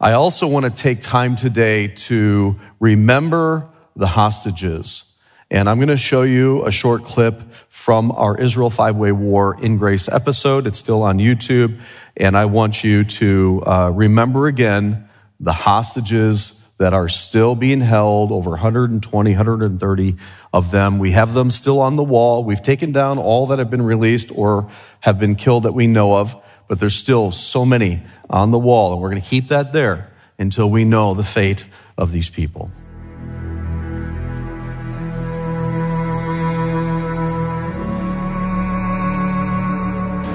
[0.00, 5.16] I also want to take time today to remember the hostages.
[5.50, 9.60] And I'm going to show you a short clip from our Israel Five Way War
[9.60, 10.68] in Grace episode.
[10.68, 11.80] It's still on YouTube.
[12.16, 15.08] And I want you to uh, remember again
[15.40, 20.14] the hostages that are still being held, over 120, 130
[20.52, 21.00] of them.
[21.00, 22.44] We have them still on the wall.
[22.44, 24.70] We've taken down all that have been released or
[25.00, 28.92] have been killed that we know of but there's still so many on the wall,
[28.92, 31.66] and we're going to keep that there until we know the fate
[31.96, 32.70] of these people.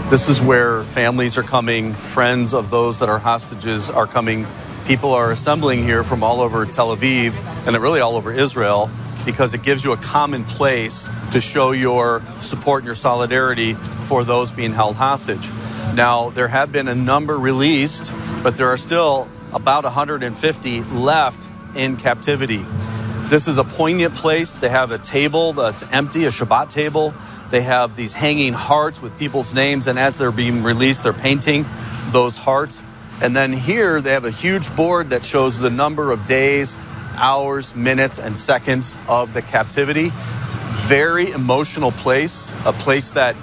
[0.10, 4.46] This is where families are coming, friends of those that are hostages are coming.
[4.86, 7.34] People are assembling here from all over Tel Aviv
[7.66, 8.92] and really all over Israel
[9.26, 14.24] because it gives you a common place to show your support and your solidarity for
[14.24, 15.50] those being held hostage.
[15.96, 21.98] Now, there have been a number released, but there are still about 150 left in
[21.98, 22.66] captivity.
[23.30, 24.58] This is a poignant place.
[24.58, 27.14] They have a table that's empty, a Shabbat table.
[27.50, 31.66] They have these hanging hearts with people's names, and as they're being released, they're painting
[32.08, 32.82] those hearts.
[33.22, 36.76] And then here they have a huge board that shows the number of days,
[37.16, 40.12] hours, minutes, and seconds of the captivity.
[40.88, 43.36] Very emotional place, a place that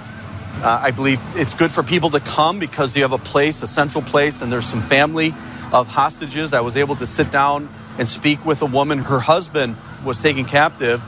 [0.61, 3.67] uh, I believe it's good for people to come because you have a place, a
[3.67, 5.33] central place, and there's some family
[5.71, 6.53] of hostages.
[6.53, 8.99] I was able to sit down and speak with a woman.
[8.99, 11.01] Her husband was taken captive.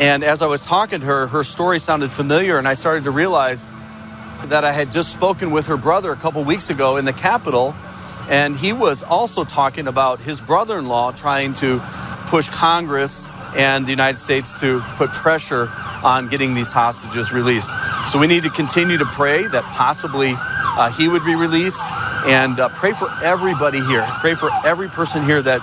[0.00, 3.10] And as I was talking to her, her story sounded familiar, and I started to
[3.10, 3.66] realize
[4.46, 7.74] that I had just spoken with her brother a couple weeks ago in the Capitol,
[8.28, 11.80] and he was also talking about his brother in law trying to
[12.26, 15.68] push Congress and the United States to put pressure
[16.02, 17.70] on getting these hostages released.
[18.06, 21.92] So we need to continue to pray that possibly uh, he would be released
[22.26, 24.06] and uh, pray for everybody here.
[24.20, 25.60] Pray for every person here that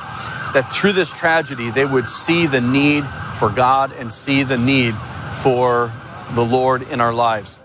[0.53, 3.05] that through this tragedy they would see the need
[3.37, 4.95] for God and see the need
[5.41, 5.91] for
[6.33, 7.61] the Lord in our lives.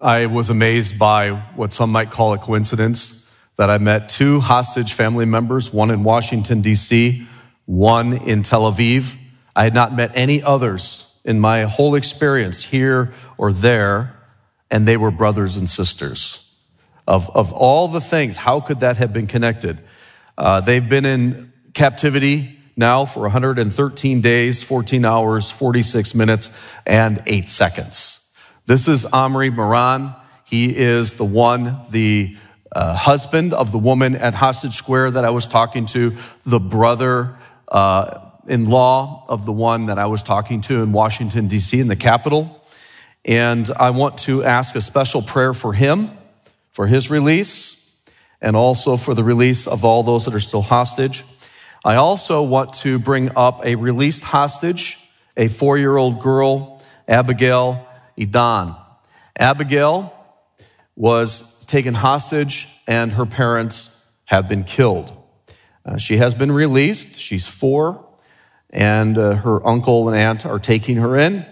[0.00, 4.92] I was amazed by what some might call a coincidence that I met two hostage
[4.92, 7.26] family members, one in Washington, D.C.,
[7.66, 9.16] one in Tel Aviv.
[9.56, 14.16] I had not met any others in my whole experience here or there,
[14.70, 16.48] and they were brothers and sisters.
[17.08, 19.82] Of, of all the things, how could that have been connected?
[20.36, 27.50] Uh, they've been in captivity now for 113 days, 14 hours, 46 minutes, and 8
[27.50, 28.27] seconds.
[28.68, 30.14] This is Omri Moran.
[30.44, 32.36] He is the one, the
[32.70, 36.14] uh, husband of the woman at Hostage Square that I was talking to,
[36.44, 41.48] the brother uh, in law of the one that I was talking to in Washington,
[41.48, 42.62] D.C., in the Capitol.
[43.24, 46.10] And I want to ask a special prayer for him,
[46.68, 47.90] for his release,
[48.42, 51.24] and also for the release of all those that are still hostage.
[51.86, 54.98] I also want to bring up a released hostage,
[55.38, 57.87] a four year old girl, Abigail
[58.18, 58.76] Edan.
[59.38, 60.12] Abigail
[60.96, 65.12] was taken hostage and her parents have been killed.
[65.84, 67.18] Uh, she has been released.
[67.18, 68.06] She's four,
[68.70, 71.46] and uh, her uncle and aunt are taking her in.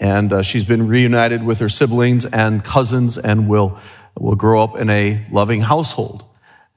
[0.00, 3.78] And uh, she's been reunited with her siblings and cousins and will,
[4.16, 6.24] will grow up in a loving household.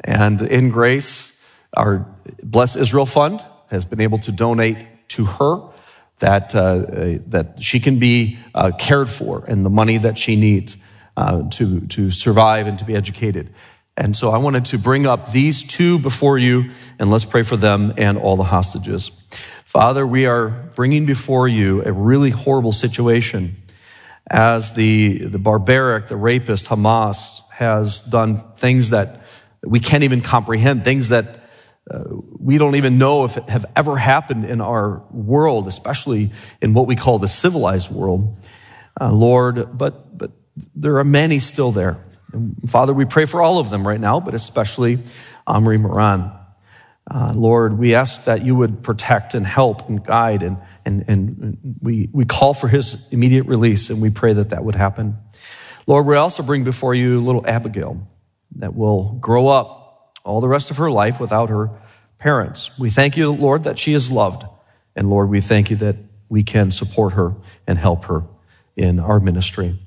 [0.04, 1.40] And in grace,
[1.74, 2.06] our
[2.44, 4.78] Bless Israel Fund has been able to donate
[5.10, 5.71] to her
[6.22, 10.78] that, uh, that she can be uh, cared for and the money that she needs
[11.18, 13.54] uh, to, to survive and to be educated.
[13.98, 17.58] And so I wanted to bring up these two before you, and let's pray for
[17.58, 19.12] them and all the hostages.
[19.66, 23.58] Father, we are bringing before you a really horrible situation
[24.30, 29.24] as the, the barbaric, the rapist Hamas has done things that
[29.64, 31.41] we can't even comprehend, things that
[31.90, 32.04] uh,
[32.38, 36.32] we don't even know if it have ever happened in our world, especially
[36.62, 38.38] in what we call the civilized world.
[39.00, 40.32] Uh, Lord, but, but
[40.76, 41.98] there are many still there
[42.34, 44.98] and Father, we pray for all of them right now, but especially
[45.48, 46.32] Amri Moran.
[47.10, 51.78] Uh, Lord, we ask that you would protect and help and guide, and, and, and
[51.82, 55.18] we, we call for his immediate release, and we pray that that would happen.
[55.88, 58.08] Lord, we also bring before you little Abigail
[58.58, 59.81] that will grow up
[60.24, 61.70] all the rest of her life without her
[62.18, 62.78] parents.
[62.78, 64.46] We thank you, Lord, that she is loved.
[64.96, 65.96] And Lord, we thank you that
[66.30, 67.34] we can support her
[67.68, 68.24] and help her
[68.76, 69.80] in our ministry.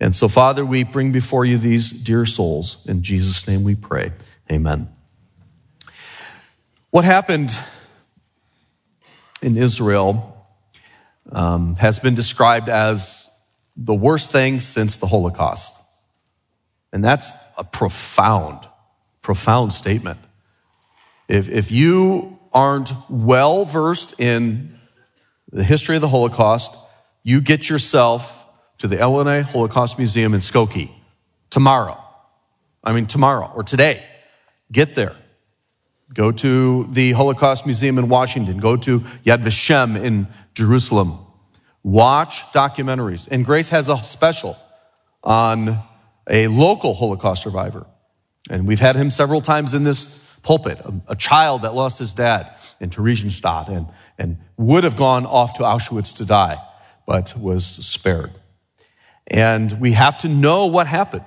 [0.00, 2.86] And so, Father, we bring before you these dear souls.
[2.86, 4.12] In Jesus' name we pray.
[4.50, 4.88] Amen.
[6.90, 7.50] What happened
[9.42, 10.46] in Israel
[11.30, 13.28] um, has been described as
[13.76, 15.74] the worst thing since the Holocaust.
[16.92, 18.66] And that's a profound,
[19.28, 20.18] profound statement.
[21.28, 24.78] If, if you aren't well versed in
[25.52, 26.74] the history of the Holocaust,
[27.24, 28.46] you get yourself
[28.78, 30.90] to the Illinois Holocaust Museum in Skokie
[31.50, 32.02] tomorrow.
[32.82, 34.02] I mean, tomorrow or today.
[34.72, 35.14] Get there.
[36.14, 38.56] Go to the Holocaust Museum in Washington.
[38.56, 41.18] Go to Yad Vashem in Jerusalem.
[41.82, 43.28] Watch documentaries.
[43.30, 44.56] And Grace has a special
[45.22, 45.80] on
[46.26, 47.84] a local Holocaust survivor.
[48.50, 52.14] And we've had him several times in this pulpit, a, a child that lost his
[52.14, 53.86] dad in Theresienstadt and,
[54.18, 56.56] and would have gone off to Auschwitz to die,
[57.06, 58.32] but was spared.
[59.26, 61.24] And we have to know what happened.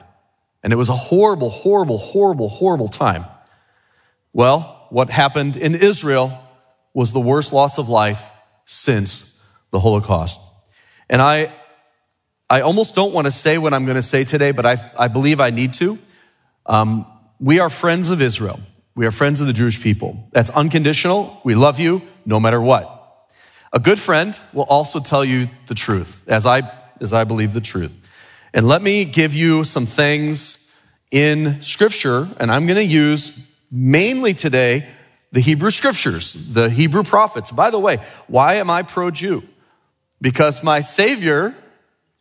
[0.64, 3.26] And it was a horrible, horrible, horrible, horrible time.
[4.34, 6.38] Well, what happened in Israel
[6.94, 8.24] was the worst loss of life
[8.66, 9.42] since
[9.72, 10.40] the Holocaust.
[11.10, 11.54] And I,
[12.50, 15.08] I almost don't want to say what I'm going to say today, but I, I
[15.08, 15.98] believe I need to.
[16.66, 17.06] Um,
[17.40, 18.60] we are friends of Israel.
[18.96, 20.28] We are friends of the Jewish people.
[20.32, 21.42] That's unconditional.
[21.44, 22.98] We love you no matter what.
[23.74, 26.70] A good friend will also tell you the truth, as I,
[27.00, 27.98] as I believe the truth.
[28.54, 30.74] And let me give you some things
[31.10, 34.88] in scripture, and I'm going to use mainly today
[35.32, 37.52] the Hebrew scriptures, the Hebrew prophets.
[37.52, 39.44] By the way, why am I pro Jew?
[40.20, 41.56] Because my Savior,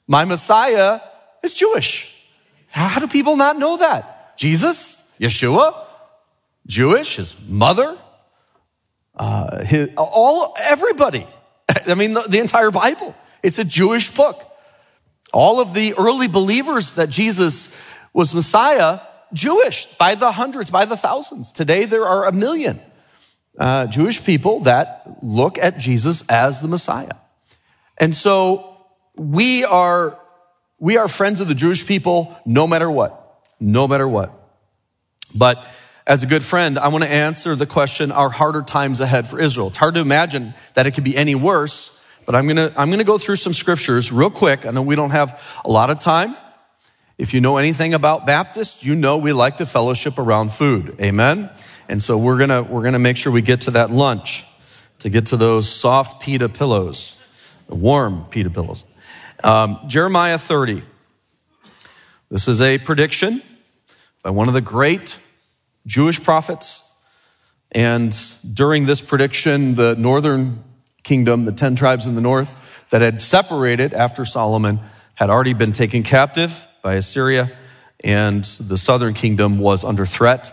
[0.06, 1.00] my Messiah,
[1.43, 2.16] is Jewish.
[2.69, 4.19] How do people not know that?
[4.40, 5.84] Jesus, Yeshua,
[6.66, 7.98] Jewish, his mother,
[9.14, 11.26] uh, his, all, everybody.
[11.87, 13.14] I mean, the, the entire Bible.
[13.42, 14.42] It's a Jewish book.
[15.34, 17.78] All of the early believers that Jesus
[18.14, 19.00] was Messiah
[19.34, 21.52] Jewish by the hundreds, by the thousands.
[21.52, 22.81] Today there are a million
[23.58, 27.16] uh, Jewish people that look at Jesus as the Messiah.
[27.98, 28.86] And so
[29.16, 30.19] we are,
[30.78, 33.30] we are friends of the Jewish people no matter what,
[33.60, 34.32] no matter what.
[35.34, 35.66] But
[36.06, 39.38] as a good friend, I want to answer the question, are harder times ahead for
[39.38, 39.68] Israel?
[39.68, 41.96] It's hard to imagine that it could be any worse,
[42.26, 44.66] but I'm going to, I'm going to go through some scriptures real quick.
[44.66, 46.36] I know we don't have a lot of time.
[47.18, 50.96] If you know anything about Baptists, you know we like to fellowship around food.
[51.00, 51.50] Amen.
[51.88, 54.44] And so we're gonna, we're gonna make sure we get to that lunch,
[55.00, 57.16] to get to those soft pita pillows,
[57.68, 58.84] warm pita pillows.
[59.44, 60.82] Um, Jeremiah 30.
[62.30, 63.42] This is a prediction
[64.22, 65.19] by one of the great
[65.87, 66.93] Jewish prophets.
[67.72, 68.14] And
[68.52, 70.64] during this prediction, the northern
[71.02, 74.81] kingdom, the 10 tribes in the north that had separated after Solomon,
[75.14, 77.52] had already been taken captive by Assyria,
[78.02, 80.52] and the southern kingdom was under threat.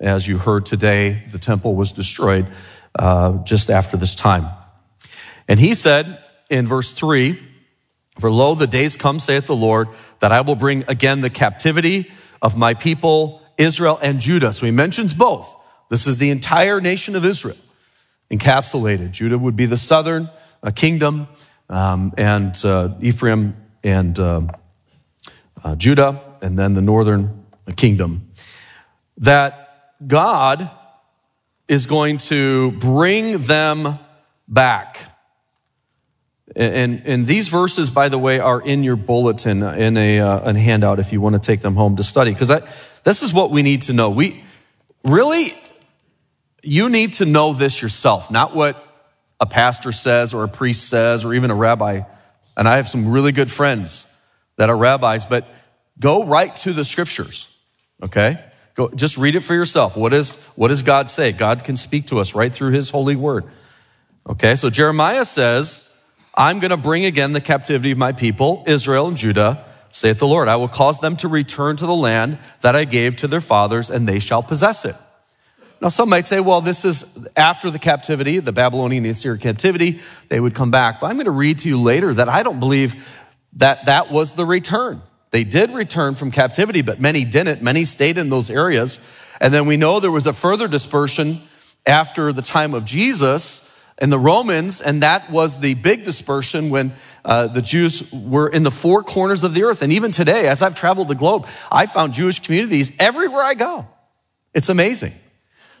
[0.00, 2.46] As you heard today, the temple was destroyed
[2.98, 4.48] uh, just after this time.
[5.46, 7.38] And he said in verse 3
[8.18, 9.88] For lo, the days come, saith the Lord,
[10.20, 12.10] that I will bring again the captivity
[12.42, 14.52] of my people, Israel and Judah.
[14.52, 15.56] So he mentions both.
[15.88, 17.56] This is the entire nation of Israel
[18.30, 19.12] encapsulated.
[19.12, 20.28] Judah would be the southern
[20.62, 21.28] uh, kingdom,
[21.68, 24.50] um, and uh, Ephraim and um,
[25.62, 27.44] uh, Judah, and then the northern
[27.76, 28.32] kingdom,
[29.18, 30.70] that God
[31.68, 33.98] is going to bring them
[34.48, 35.11] back.
[36.54, 40.58] And, and these verses, by the way, are in your bulletin in a, uh, a
[40.58, 42.32] handout if you want to take them home to study.
[42.32, 42.50] Because
[43.04, 44.10] this is what we need to know.
[44.10, 44.44] We
[45.04, 45.54] really,
[46.62, 48.82] you need to know this yourself, not what
[49.40, 52.02] a pastor says or a priest says or even a rabbi.
[52.56, 54.06] And I have some really good friends
[54.56, 55.48] that are rabbis, but
[55.98, 57.48] go right to the scriptures.
[58.02, 58.42] Okay?
[58.74, 59.96] Go, just read it for yourself.
[59.96, 61.32] What, is, what does God say?
[61.32, 63.44] God can speak to us right through his holy word.
[64.28, 65.91] Okay, so Jeremiah says,
[66.34, 70.26] I'm going to bring again the captivity of my people, Israel and Judah, saith the
[70.26, 70.48] Lord.
[70.48, 73.90] I will cause them to return to the land that I gave to their fathers,
[73.90, 74.96] and they shall possess it.
[75.82, 80.40] Now, some might say, well, this is after the captivity, the Babylonian Assyrian captivity, they
[80.40, 81.00] would come back.
[81.00, 83.12] But I'm going to read to you later that I don't believe
[83.54, 85.02] that that was the return.
[85.32, 87.62] They did return from captivity, but many didn't.
[87.62, 89.00] Many stayed in those areas.
[89.40, 91.40] And then we know there was a further dispersion
[91.84, 96.92] after the time of Jesus and the Romans, and that was the big dispersion when
[97.24, 99.82] uh, the Jews were in the four corners of the earth.
[99.82, 103.86] And even today, as I've traveled the globe, I found Jewish communities everywhere I go.
[104.54, 105.12] It's amazing.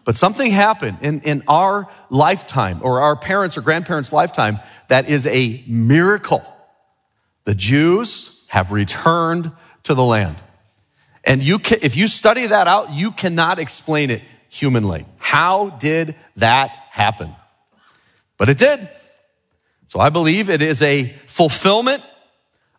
[0.04, 5.26] But something happened in, in our lifetime or our parents or grandparents' lifetime that is
[5.26, 6.44] a miracle.
[7.44, 9.52] The Jews have returned
[9.84, 10.36] to the land.
[11.24, 15.06] And you can, if you study that out, you cannot explain it humanly.
[15.18, 17.34] How did that happen?
[18.38, 18.88] But it did.
[19.86, 22.02] So I believe it is a fulfillment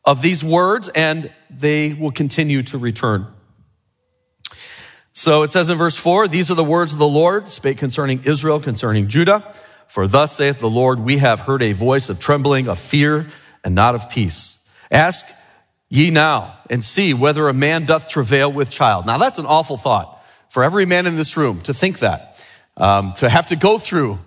[0.04, 3.28] of these words and they will continue to return.
[5.14, 8.24] So it says in verse four, these are the words of the Lord, spake concerning
[8.24, 9.54] Israel, concerning Judah.
[9.88, 13.28] For thus saith the Lord, we have heard a voice of trembling, of fear,
[13.64, 14.68] and not of peace.
[14.90, 15.26] Ask
[15.88, 19.06] ye now and see whether a man doth travail with child.
[19.06, 20.20] Now that's an awful thought
[20.50, 22.44] for every man in this room to think that,
[22.76, 24.18] um, to have to go through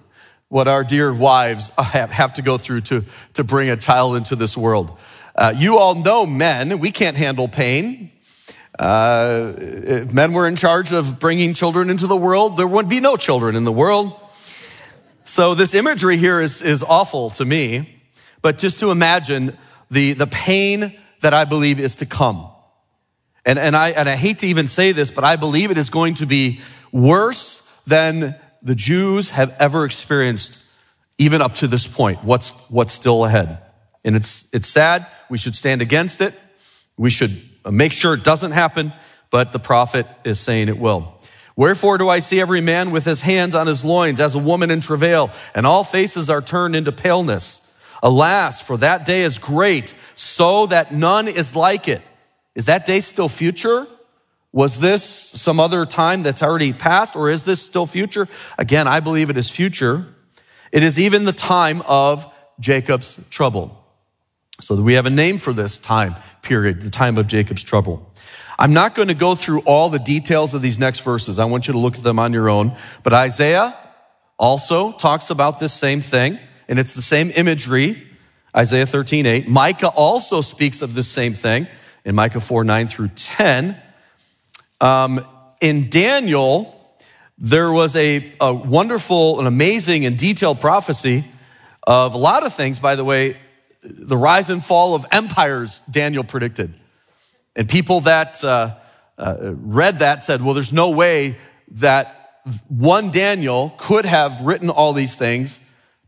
[0.49, 4.57] what our dear wives have to go through to, to bring a child into this
[4.57, 4.97] world.
[5.35, 8.13] Uh, you all know men, we can't handle pain.
[8.79, 13.01] Uh, if men were in charge of bringing children into the world, there would be
[13.01, 14.13] no children in the world.
[15.25, 18.01] So this imagery here is, is awful to me,
[18.41, 19.59] but just to imagine
[19.91, 22.49] the, the pain that I believe is to come.
[23.45, 25.91] And, and I, and I hate to even say this, but I believe it is
[25.91, 26.61] going to be
[26.93, 28.37] worse than
[28.67, 30.59] the Jews have ever experienced
[31.19, 32.25] even up to this point.
[32.25, 33.59] What's, what's still ahead.
[34.05, 35.07] And it's, it's sad.
[35.31, 36.35] We should stand against it.
[36.97, 38.93] We should make sure it doesn't happen,
[39.31, 41.15] but the prophet is saying it will.
[41.55, 44.71] Wherefore do I see every man with his hands on his loins as a woman
[44.71, 47.63] in travail, and all faces are turned into paleness.
[48.03, 52.03] Alas, for that day is great, so that none is like it.
[52.55, 53.87] Is that day still future?
[54.57, 58.27] Was this some other time that's already passed, or is this still future?
[58.57, 60.07] Again, I believe it is future.
[60.73, 63.85] It is even the time of Jacob's trouble.
[64.63, 68.11] So we have a name for this time period, the time of Jacob's trouble.
[68.59, 71.39] I'm not going to go through all the details of these next verses.
[71.39, 72.75] I want you to look at them on your own.
[73.03, 73.77] But Isaiah
[74.39, 78.03] also talks about this same thing, and it's the same imagery.
[78.57, 79.49] Isaiah 13, 8.
[79.49, 81.67] Micah also speaks of this same thing
[82.07, 83.83] in Micah 4, 9 through 10.
[84.81, 85.27] Um,
[85.61, 86.73] in Daniel,
[87.39, 91.25] there was a, a wonderful and amazing and detailed prophecy
[91.87, 93.37] of a lot of things, by the way,
[93.83, 96.75] the rise and fall of empires Daniel predicted.
[97.55, 98.75] And people that uh,
[99.17, 101.37] uh, read that said, well, there's no way
[101.73, 105.61] that one Daniel could have written all these things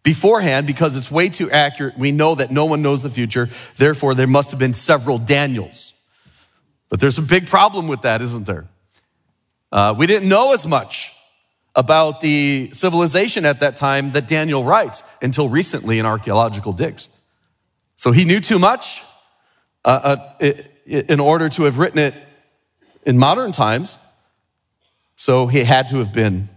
[0.02, 1.98] beforehand because it's way too accurate.
[1.98, 3.48] We know that no one knows the future.
[3.76, 5.94] Therefore, there must have been several Daniels.
[6.88, 8.66] But there's a big problem with that, isn't there?
[9.70, 11.14] Uh, we didn't know as much
[11.74, 17.08] about the civilization at that time that Daniel writes until recently in archaeological digs.
[17.96, 19.02] So he knew too much.
[19.84, 20.52] Uh, uh,
[20.84, 22.14] in order to have written it
[23.04, 23.96] in modern times.
[25.16, 26.48] So he had to have been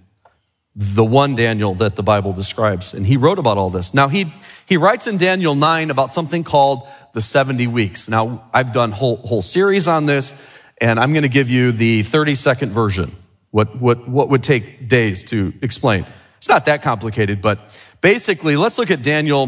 [0.76, 2.94] the one Daniel that the Bible describes.
[2.94, 3.94] And he wrote about all this.
[3.94, 4.34] Now he,
[4.66, 8.08] he writes in Daniel 9 about something called the 70 weeks.
[8.08, 10.34] Now I've done whole, whole series on this
[10.80, 13.16] and I'm going to give you the 30 second version.
[13.52, 16.06] What, what, what would take days to explain.
[16.38, 17.60] It's not that complicated, but
[18.00, 19.48] basically let's look at Daniel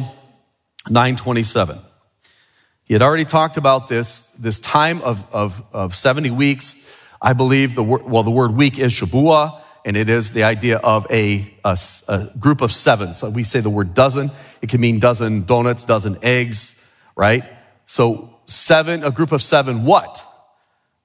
[0.90, 1.80] 927.
[2.84, 6.94] He had already talked about this, this time of, of, of 70 weeks.
[7.22, 10.78] I believe the word, well, the word week is Shabuah, and it is the idea
[10.78, 13.14] of a, a, a group of seven.
[13.14, 14.32] So we say the word dozen.
[14.62, 17.44] It can mean dozen donuts, dozen eggs, right?
[17.86, 20.26] So seven, a group of seven what?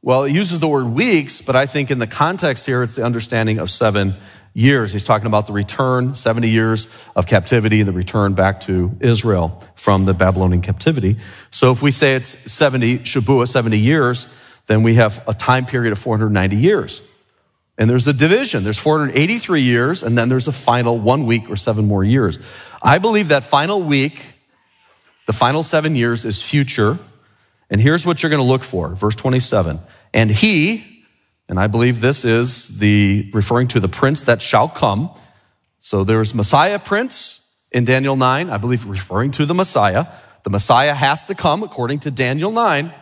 [0.01, 3.05] Well, it uses the word weeks, but I think in the context here, it's the
[3.05, 4.15] understanding of seven
[4.55, 4.93] years.
[4.93, 10.05] He's talking about the return, 70 years of captivity, the return back to Israel from
[10.05, 11.17] the Babylonian captivity.
[11.51, 14.29] So if we say it's 70, Shabuah, 70 years,
[14.67, 17.03] then we have a time period of 490 years.
[17.79, 18.65] And there's a division.
[18.65, 22.39] There's 483 years, and then there's a final one week or seven more years.
[22.83, 24.35] I believe that final week,
[25.27, 26.99] the final seven years is future.
[27.71, 28.89] And here's what you're going to look for.
[28.97, 29.79] Verse 27.
[30.13, 31.05] And he,
[31.49, 35.11] and I believe this is the referring to the prince that shall come.
[35.79, 40.07] So there's Messiah prince in Daniel 9, I believe referring to the Messiah.
[40.43, 42.93] The Messiah has to come according to Daniel 9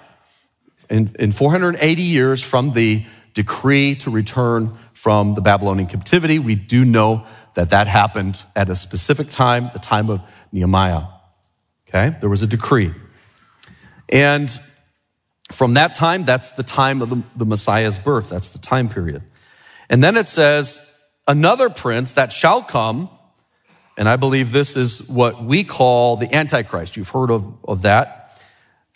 [0.90, 3.04] in, in 480 years from the
[3.36, 6.38] decree to return from the Babylonian captivity.
[6.38, 11.02] We do know that that happened at a specific time, the time of Nehemiah.
[11.86, 12.16] Okay?
[12.18, 12.94] There was a decree.
[14.08, 14.48] And
[15.52, 18.30] from that time, that's the time of the, the Messiah's birth.
[18.30, 19.22] That's the time period.
[19.90, 20.94] And then it says,
[21.28, 23.10] another prince that shall come,
[23.98, 26.96] and I believe this is what we call the Antichrist.
[26.96, 28.25] You've heard of, of that.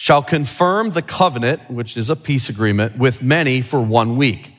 [0.00, 4.50] Shall confirm the covenant, which is a peace agreement, with many for one week.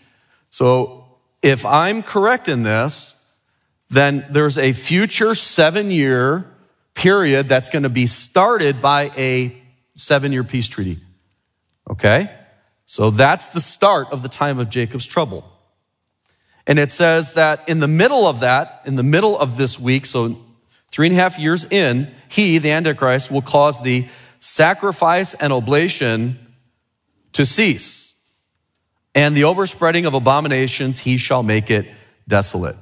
[0.51, 3.25] So if I'm correct in this,
[3.89, 6.45] then there's a future seven year
[6.93, 9.59] period that's going to be started by a
[9.95, 10.99] seven year peace treaty.
[11.89, 12.29] Okay?
[12.85, 15.43] So that's the start of the time of Jacob's trouble.
[16.67, 20.05] And it says that in the middle of that, in the middle of this week,
[20.05, 20.37] so
[20.91, 24.07] three and a half years in, he, the Antichrist, will cause the
[24.41, 26.37] sacrifice and oblation
[27.33, 27.99] to cease.
[29.13, 31.85] and the overspreading of abominations, he shall make it
[32.29, 32.77] desolate.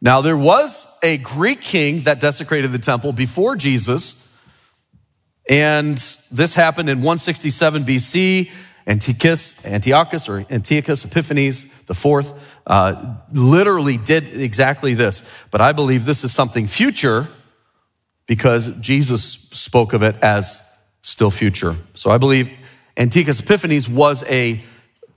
[0.00, 4.26] Now, there was a Greek king that desecrated the temple before Jesus,
[5.48, 5.98] and
[6.30, 8.50] this happened in 167 BC.
[8.86, 15.22] Antiochus, Antiochus or Antiochus Epiphanes the fourth, uh, literally did exactly this.
[15.50, 17.28] But I believe this is something future
[18.26, 20.60] because Jesus spoke of it as
[21.02, 21.76] still future.
[21.94, 22.50] So I believe
[22.96, 24.60] Antiochus Epiphanes was a,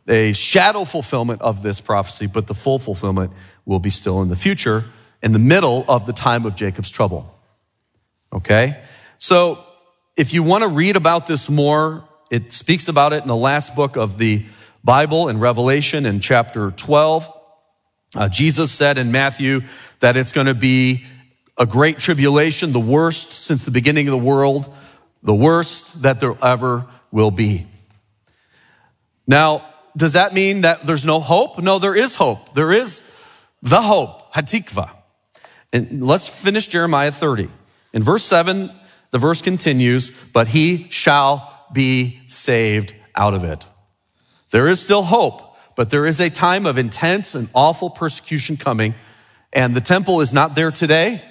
[0.08, 3.32] a shadow fulfillment of this prophecy, but the full fulfillment
[3.66, 4.86] will be still in the future,
[5.24, 7.34] in the middle of the time of Jacob's trouble.
[8.32, 8.82] Okay?
[9.18, 9.64] So
[10.16, 13.76] if you want to read about this more, it speaks about it in the last
[13.76, 14.46] book of the
[14.84, 17.34] Bible in Revelation in chapter 12.
[18.16, 19.62] Uh, Jesus said in Matthew
[20.00, 21.06] that it's going to be
[21.60, 24.74] a great tribulation, the worst since the beginning of the world,
[25.22, 27.68] the worst that there ever will be.
[29.28, 31.60] Now, does that mean that there's no hope?
[31.60, 32.56] No, there is hope.
[32.56, 33.16] There is
[33.62, 34.90] the hope, Hatikva.
[35.74, 37.50] And let's finish Jeremiah 30.
[37.94, 38.72] In verse 7,
[39.12, 43.66] the verse continues, but he shall be saved out of it.
[44.52, 48.96] There is still hope, but there is a time of intense and awful persecution coming,
[49.52, 51.22] and the temple is not there today,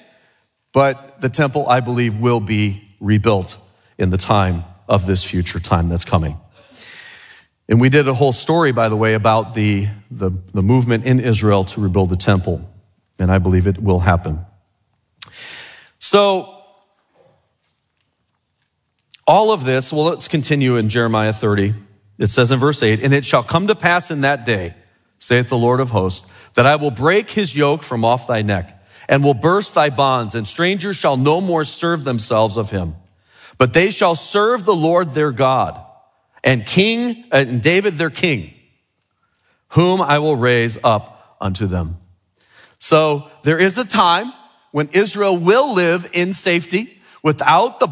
[0.78, 3.58] but the temple, I believe, will be rebuilt
[3.98, 6.38] in the time of this future time that's coming.
[7.68, 11.18] And we did a whole story, by the way, about the, the, the, movement in
[11.18, 12.72] Israel to rebuild the temple.
[13.18, 14.46] And I believe it will happen.
[15.98, 16.62] So,
[19.26, 21.74] all of this, well, let's continue in Jeremiah 30.
[22.20, 24.76] It says in verse 8, And it shall come to pass in that day,
[25.18, 28.77] saith the Lord of hosts, that I will break his yoke from off thy neck,
[29.08, 32.94] and will burst thy bonds, and strangers shall no more serve themselves of him.
[33.56, 35.80] But they shall serve the Lord their God
[36.44, 38.54] and King uh, and David their king,
[39.70, 41.96] whom I will raise up unto them.
[42.78, 44.32] So there is a time
[44.70, 47.88] when Israel will live in safety without the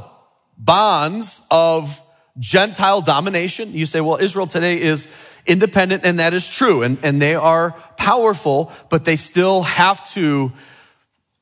[0.57, 2.03] bonds of
[2.39, 3.73] Gentile domination.
[3.73, 5.09] You say, well, Israel today is
[5.47, 10.53] independent, and that is true, and, and they are powerful, but they still have to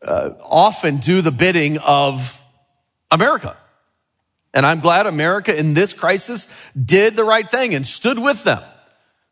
[0.05, 2.41] uh, often do the bidding of
[3.11, 3.57] America.
[4.53, 8.63] And I'm glad America in this crisis did the right thing and stood with them.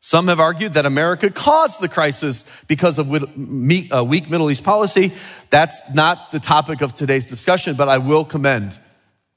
[0.00, 5.12] Some have argued that America caused the crisis because of uh, weak Middle East policy.
[5.50, 8.80] That's not the topic of today's discussion, but I will commend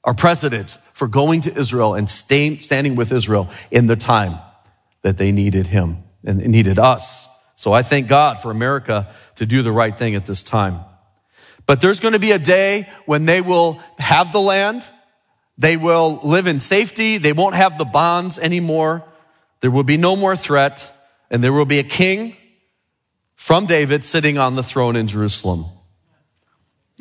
[0.02, 4.40] our president for going to Israel and standing with Israel in the time
[5.02, 7.28] that they needed him and needed us.
[7.54, 10.80] So I thank God for America to do the right thing at this time.
[11.66, 14.88] But there's going to be a day when they will have the land
[15.58, 17.18] they will live in safety.
[17.18, 19.04] They won't have the bonds anymore.
[19.60, 20.92] There will be no more threat.
[21.30, 22.36] And there will be a king
[23.36, 25.66] from David sitting on the throne in Jerusalem.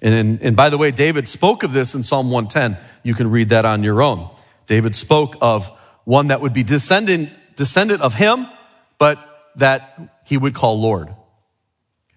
[0.02, 2.78] And, and by the way, David spoke of this in Psalm 110.
[3.04, 4.30] You can read that on your own.
[4.68, 5.72] David spoke of
[6.06, 8.48] one that would be descendant, descendant of him,
[8.98, 9.20] but
[9.56, 11.14] that he would call Lord.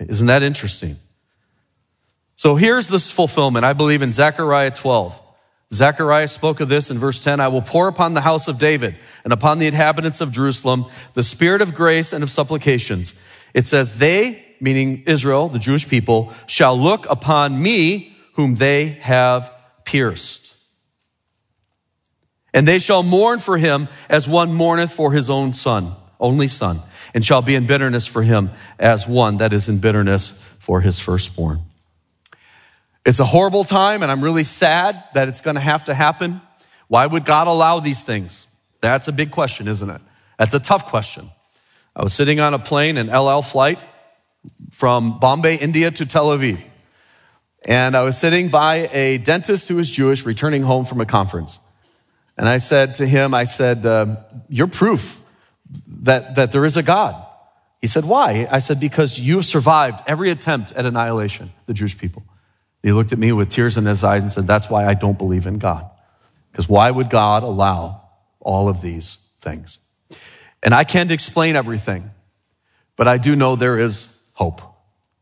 [0.00, 0.98] Isn't that interesting?
[2.38, 3.64] So here's this fulfillment.
[3.64, 5.20] I believe in Zechariah 12.
[5.74, 8.96] Zechariah spoke of this in verse 10 I will pour upon the house of David
[9.24, 13.16] and upon the inhabitants of Jerusalem the spirit of grace and of supplications.
[13.54, 19.52] It says, They, meaning Israel, the Jewish people, shall look upon me whom they have
[19.84, 20.54] pierced.
[22.54, 26.82] And they shall mourn for him as one mourneth for his own son, only son,
[27.14, 31.00] and shall be in bitterness for him as one that is in bitterness for his
[31.00, 31.62] firstborn.
[33.08, 36.42] It's a horrible time, and I'm really sad that it's going to have to happen.
[36.88, 38.46] Why would God allow these things?
[38.82, 40.02] That's a big question, isn't it?
[40.38, 41.30] That's a tough question.
[41.96, 43.78] I was sitting on a plane, an El Al flight
[44.70, 46.60] from Bombay, India to Tel Aviv.
[47.66, 51.58] And I was sitting by a dentist who was Jewish returning home from a conference.
[52.36, 54.16] And I said to him, I said, uh,
[54.50, 55.18] You're proof
[56.02, 57.16] that, that there is a God.
[57.80, 58.46] He said, Why?
[58.50, 62.22] I said, Because you've survived every attempt at annihilation, the Jewish people.
[62.88, 65.18] He looked at me with tears in his eyes and said, That's why I don't
[65.18, 65.90] believe in God.
[66.50, 68.00] Because why would God allow
[68.40, 69.78] all of these things?
[70.62, 72.10] And I can't explain everything,
[72.96, 74.62] but I do know there is hope.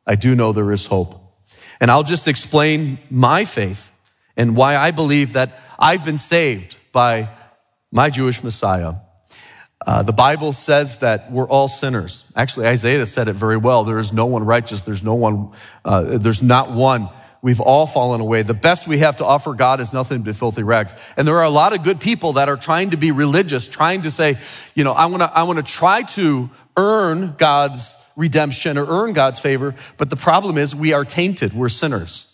[0.07, 1.21] I do know there is hope.
[1.81, 3.91] And I'll just explain my faith
[4.37, 7.31] and why I believe that I've been saved by
[7.91, 8.95] my Jewish Messiah.
[9.85, 12.31] Uh, the Bible says that we're all sinners.
[12.37, 13.83] Actually, Isaiah said it very well.
[13.83, 14.83] There is no one righteous.
[14.83, 15.51] There's no one,
[15.85, 17.09] uh, there's not one
[17.43, 18.43] We've all fallen away.
[18.43, 20.95] The best we have to offer God is nothing but filthy rags.
[21.17, 24.03] And there are a lot of good people that are trying to be religious, trying
[24.03, 24.39] to say,
[24.75, 29.13] you know, I want to, I want to try to earn God's redemption or earn
[29.13, 29.75] God's favor.
[29.97, 31.53] But the problem is we are tainted.
[31.53, 32.33] We're sinners.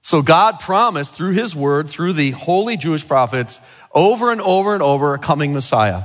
[0.00, 3.60] So God promised through his word, through the holy Jewish prophets,
[3.94, 6.04] over and over and over a coming Messiah.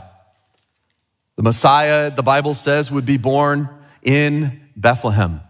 [1.35, 3.69] The Messiah, the Bible says, would be born
[4.03, 5.41] in Bethlehem,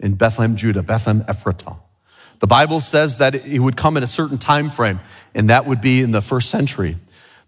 [0.00, 1.76] in Bethlehem, Judah, Bethlehem Ephratah.
[2.40, 4.98] The Bible says that he would come in a certain time frame,
[5.34, 6.96] and that would be in the first century.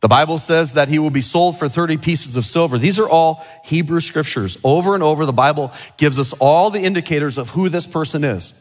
[0.01, 2.77] The Bible says that he will be sold for 30 pieces of silver.
[2.77, 4.59] These are all Hebrew scriptures.
[4.63, 8.53] Over and over, the Bible gives us all the indicators of who this person is.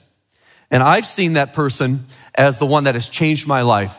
[0.69, 3.97] And I've seen that person as the one that has changed my life.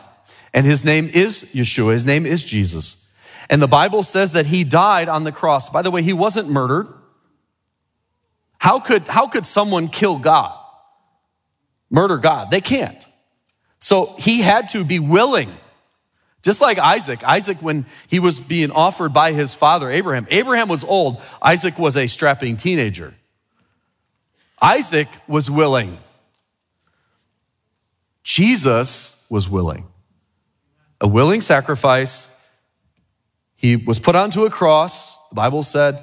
[0.53, 1.93] And his name is Yeshua.
[1.93, 3.09] His name is Jesus.
[3.49, 5.69] And the Bible says that he died on the cross.
[5.69, 6.87] By the way, he wasn't murdered.
[8.63, 10.57] How could, how could someone kill God?
[11.89, 12.49] Murder God?
[12.49, 13.05] They can't.
[13.81, 15.51] So he had to be willing.
[16.43, 17.25] Just like Isaac.
[17.25, 21.21] Isaac, when he was being offered by his father, Abraham, Abraham was old.
[21.41, 23.13] Isaac was a strapping teenager.
[24.61, 25.97] Isaac was willing.
[28.23, 29.87] Jesus was willing.
[31.01, 32.33] A willing sacrifice.
[33.57, 35.17] He was put onto a cross.
[35.31, 36.01] The Bible said,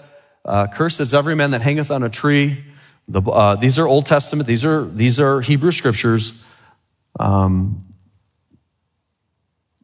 [0.51, 2.65] uh, cursed is every man that hangeth on a tree.
[3.09, 4.47] The, uh, these are Old Testament.
[4.47, 6.45] These are, these are Hebrew scriptures.
[7.19, 7.95] Um,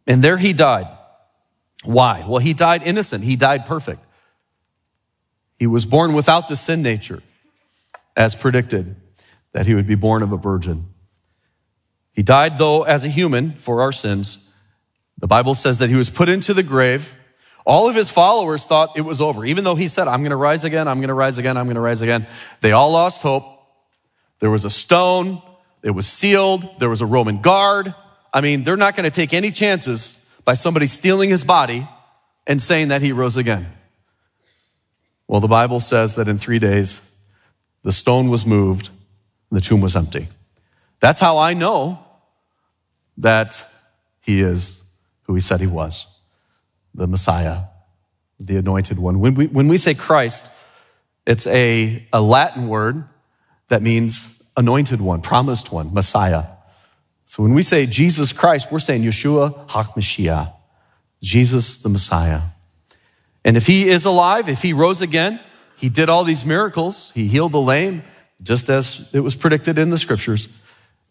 [0.07, 0.89] and there he died.
[1.85, 2.25] Why?
[2.27, 3.25] Well, he died innocent.
[3.25, 4.05] He died perfect.
[5.59, 7.23] He was born without the sin nature,
[8.17, 8.97] as predicted,
[9.53, 10.87] that he would be born of a virgin.
[12.13, 14.51] He died, though, as a human for our sins.
[15.19, 17.16] The Bible says that he was put into the grave.
[17.67, 19.45] All of his followers thought it was over.
[19.45, 21.67] Even though he said, I'm going to rise again, I'm going to rise again, I'm
[21.67, 22.27] going to rise again.
[22.61, 23.45] They all lost hope.
[24.39, 25.43] There was a stone.
[25.83, 26.79] It was sealed.
[26.79, 27.93] There was a Roman guard.
[28.33, 31.89] I mean, they're not going to take any chances by somebody stealing his body
[32.47, 33.67] and saying that he rose again.
[35.27, 37.19] Well, the Bible says that in three days,
[37.83, 38.91] the stone was moved
[39.51, 40.29] the tomb was empty.
[41.01, 41.99] That's how I know
[43.19, 43.65] that
[44.21, 44.85] he is
[45.23, 46.07] who he said he was
[46.97, 47.65] the Messiah,
[48.41, 49.21] the anointed one.
[49.21, 50.51] When we, when we say Christ,
[51.27, 53.05] it's a, a Latin word
[53.69, 56.45] that means anointed one, promised one, Messiah.
[57.25, 60.53] So when we say Jesus Christ, we're saying Yeshua HaMashiach,
[61.23, 62.43] Jesus the Messiah.
[63.45, 65.41] And if he is alive, if he rose again,
[65.77, 67.13] he did all these miracles.
[67.15, 68.03] He healed the lame,
[68.43, 70.49] just as it was predicted in the scriptures.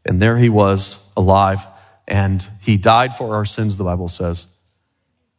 [0.06, 1.66] And there he was alive
[2.08, 4.48] and he died for our sins, the Bible says.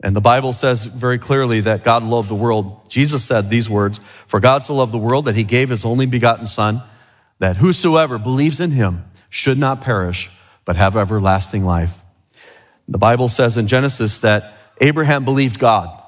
[0.02, 2.90] And the Bible says very clearly that God loved the world.
[2.90, 6.06] Jesus said these words, for God so loved the world that he gave his only
[6.06, 6.82] begotten son,
[7.38, 10.30] that whosoever believes in him should not perish,
[10.64, 11.94] but have everlasting life.
[12.88, 16.02] The Bible says in Genesis that Abraham believed God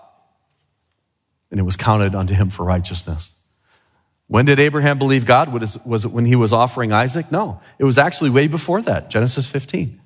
[1.51, 3.33] and it was counted unto him for righteousness.
[4.27, 5.51] When did Abraham believe God?
[5.51, 7.33] Was it when he was offering Isaac?
[7.33, 9.99] No, it was actually way before that, Genesis 15.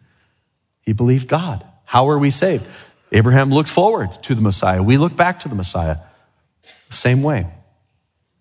[0.82, 1.66] He believed God.
[1.84, 2.64] How are we saved?
[3.12, 4.82] Abraham looked forward to the Messiah.
[4.82, 5.98] We look back to the Messiah.
[6.90, 7.46] Same way.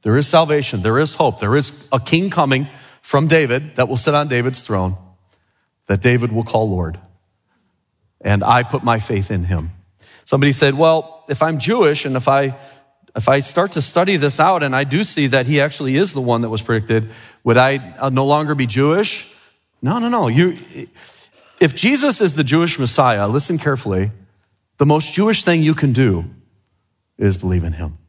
[0.02, 0.82] There is salvation.
[0.82, 1.40] There is hope.
[1.40, 2.68] There is a king coming
[3.02, 4.98] from David that will sit on David's throne
[5.88, 7.00] that David will call Lord.
[8.22, 9.72] And I put my faith in him.
[10.26, 12.58] Somebody said, well, if I'm Jewish and if I,
[13.16, 16.14] if I start to study this out and I do see that he actually is
[16.14, 17.12] the one that was predicted,
[17.44, 19.34] would I uh, no longer be Jewish?
[19.82, 20.28] No, no, no.
[20.28, 20.58] You,
[21.60, 24.12] if Jesus is the Jewish Messiah, listen carefully,
[24.82, 26.26] the most Jewish thing you can do
[27.20, 28.00] is believe in him,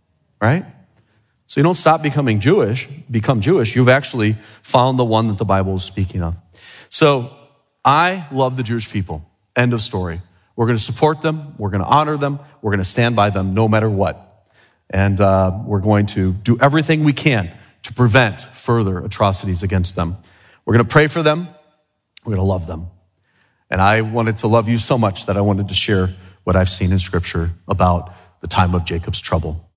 [0.41, 0.65] right?
[1.47, 3.77] So you don't stop becoming Jewish, become Jewish.
[3.77, 6.35] You've actually found the one that the Bible is speaking of.
[6.89, 7.31] So
[7.85, 9.23] I love the Jewish people.
[9.55, 10.23] End of story.
[10.57, 11.57] We're going to support them.
[11.59, 12.41] We're going to honor them.
[12.63, 14.47] We're going to stand by them no matter what.
[14.89, 20.17] And uh, we're going to do everything we can to prevent further atrocities against them.
[20.65, 21.49] We're going to pray for them.
[22.25, 22.87] We're going to love them.
[23.69, 26.09] And I wanted to love you so much that I wanted to share
[26.45, 29.69] what I've seen in scripture about the time of Jacob's trouble.